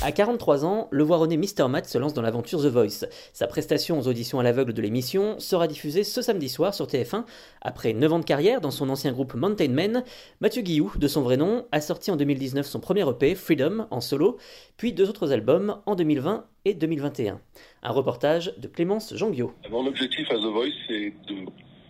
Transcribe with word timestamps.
À 0.00 0.12
43 0.12 0.64
ans, 0.64 0.86
le 0.92 1.02
voironné 1.02 1.36
Mr. 1.36 1.68
Matt 1.68 1.86
se 1.86 1.98
lance 1.98 2.14
dans 2.14 2.22
l'aventure 2.22 2.60
The 2.60 2.66
Voice. 2.66 3.04
Sa 3.32 3.48
prestation 3.48 3.98
aux 3.98 4.06
auditions 4.06 4.38
à 4.38 4.44
l'aveugle 4.44 4.72
de 4.72 4.80
l'émission 4.80 5.40
sera 5.40 5.66
diffusée 5.66 6.04
ce 6.04 6.22
samedi 6.22 6.48
soir 6.48 6.72
sur 6.72 6.86
TF1. 6.86 7.24
Après 7.62 7.92
9 7.94 8.12
ans 8.12 8.18
de 8.20 8.24
carrière 8.24 8.60
dans 8.60 8.70
son 8.70 8.90
ancien 8.90 9.10
groupe 9.10 9.34
Mountain 9.34 9.70
Men, 9.70 10.04
Mathieu 10.40 10.62
Guillou, 10.62 10.92
de 10.96 11.08
son 11.08 11.22
vrai 11.22 11.36
nom, 11.36 11.66
a 11.72 11.80
sorti 11.80 12.12
en 12.12 12.16
2019 12.16 12.64
son 12.64 12.78
premier 12.78 13.08
EP, 13.10 13.34
Freedom, 13.34 13.88
en 13.90 14.00
solo, 14.00 14.38
puis 14.76 14.92
deux 14.92 15.10
autres 15.10 15.32
albums 15.32 15.80
en 15.84 15.96
2020 15.96 16.46
et 16.64 16.74
2021. 16.74 17.40
Un 17.82 17.90
reportage 17.90 18.52
de 18.56 18.68
Clémence 18.68 19.16
Janguio. 19.16 19.52
Mon 19.68 19.84
objectif 19.84 20.30
à 20.30 20.36
The 20.36 20.52
Voice, 20.52 20.68
c'est 20.86 21.12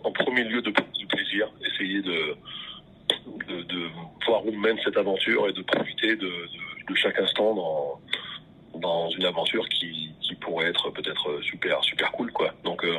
en 0.02 0.12
premier 0.12 0.44
lieu 0.44 0.62
de 0.62 0.70
plaisir, 0.70 1.52
essayer 1.62 2.00
de, 2.00 2.36
voir 4.26 4.46
où 4.46 4.52
mène 4.52 4.78
cette 4.82 4.96
aventure 4.96 5.46
et 5.46 5.52
de 5.52 5.60
profiter 5.60 6.16
de 6.16 6.30
chaque 6.94 7.18
instant 7.18 7.54
dans, 7.54 8.00
dans 8.80 9.10
une 9.10 9.24
aventure 9.24 9.68
qui, 9.68 10.10
qui 10.20 10.34
pourrait 10.36 10.66
être 10.66 10.90
peut-être 10.90 11.40
super 11.42 11.82
super 11.84 12.10
cool 12.12 12.32
quoi. 12.32 12.52
Donc 12.64 12.84
euh, 12.84 12.98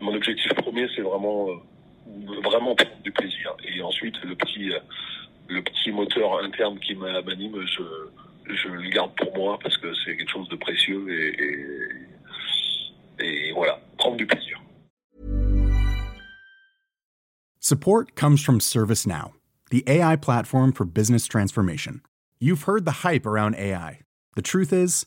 mon 0.00 0.14
objectif 0.14 0.52
premier 0.54 0.86
c'est 0.94 1.02
vraiment 1.02 1.48
euh, 1.50 2.40
vraiment 2.42 2.74
prendre 2.74 3.02
du 3.02 3.12
plaisir 3.12 3.54
et 3.64 3.80
ensuite 3.82 4.14
le 4.24 4.34
petit 4.34 4.72
euh, 4.72 4.78
le 5.48 5.62
petit 5.62 5.90
moteur 5.92 6.42
interne 6.42 6.78
qui 6.80 6.94
m'a- 6.94 7.22
m'anime 7.22 7.64
je 7.66 7.82
je 8.54 8.68
le 8.68 8.90
garde 8.90 9.14
pour 9.16 9.34
moi 9.36 9.58
parce 9.62 9.76
que 9.78 9.92
c'est 10.04 10.16
quelque 10.16 10.30
chose 10.30 10.48
de 10.48 10.56
précieux 10.56 11.06
et, 11.08 11.42
et, 13.24 13.48
et 13.48 13.52
voilà 13.52 13.80
prendre 13.98 14.16
du 14.16 14.26
plaisir. 14.26 14.58
Support 17.60 18.16
comes 18.16 18.38
from 18.42 18.58
ServiceNow, 18.60 19.32
the 19.70 19.84
AI 19.86 20.16
platform 20.16 20.72
for 20.72 20.84
business 20.84 21.26
transformation. 21.26 22.00
You've 22.40 22.64
heard 22.64 22.84
the 22.84 23.04
hype 23.06 23.24
around 23.24 23.54
AI. 23.54 24.00
The 24.34 24.42
truth 24.42 24.72
is, 24.72 25.06